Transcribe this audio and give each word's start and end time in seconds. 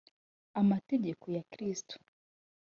amategeko 0.61 1.25
ya 1.35 1.43
kristo 1.51 1.95